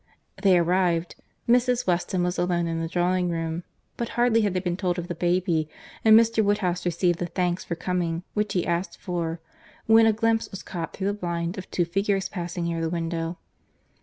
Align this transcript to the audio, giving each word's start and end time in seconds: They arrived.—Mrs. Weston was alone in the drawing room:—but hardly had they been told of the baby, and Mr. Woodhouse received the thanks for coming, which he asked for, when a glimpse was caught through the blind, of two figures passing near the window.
They 0.41 0.57
arrived.—Mrs. 0.57 1.85
Weston 1.85 2.23
was 2.23 2.39
alone 2.39 2.65
in 2.65 2.81
the 2.81 2.87
drawing 2.87 3.29
room:—but 3.29 4.09
hardly 4.17 4.41
had 4.41 4.55
they 4.55 4.59
been 4.59 4.75
told 4.75 4.97
of 4.97 5.07
the 5.07 5.13
baby, 5.13 5.69
and 6.03 6.19
Mr. 6.19 6.43
Woodhouse 6.43 6.87
received 6.87 7.19
the 7.19 7.27
thanks 7.27 7.63
for 7.63 7.75
coming, 7.75 8.23
which 8.33 8.53
he 8.53 8.65
asked 8.65 8.97
for, 8.99 9.39
when 9.85 10.07
a 10.07 10.11
glimpse 10.11 10.49
was 10.49 10.63
caught 10.63 10.93
through 10.93 11.05
the 11.05 11.13
blind, 11.13 11.59
of 11.59 11.69
two 11.69 11.85
figures 11.85 12.29
passing 12.29 12.63
near 12.63 12.81
the 12.81 12.89
window. 12.89 13.37